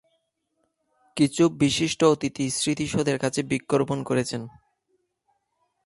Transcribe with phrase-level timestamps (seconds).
[1.17, 4.41] কিছু বিশিষ্ট অতিথি স্মৃতিসৌধের কাছে বৃক্ষরোপণ করেছেন।